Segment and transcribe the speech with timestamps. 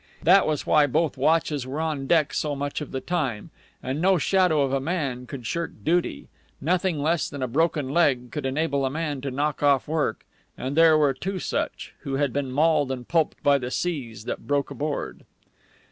[0.23, 3.51] That was why both watches were on deck so much of the time.
[3.83, 6.27] And no shadow of a man could shirk duty.
[6.59, 10.25] Nothing less than a broken leg could enable a man to knock off work;
[10.57, 14.47] and there were two such, who had been mauled and pulped by the seas that
[14.47, 15.23] broke aboard.